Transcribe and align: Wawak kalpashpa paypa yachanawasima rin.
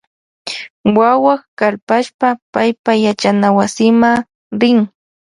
Wawak 0.97 1.41
kalpashpa 1.59 2.27
paypa 2.53 2.91
yachanawasima 3.03 4.11
rin. 4.61 4.79